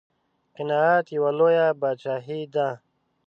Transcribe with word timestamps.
قناعت 0.55 1.05
یوه 1.17 1.31
لویه 1.39 1.67
بادشاهي 1.81 2.41
ده. 2.55 2.67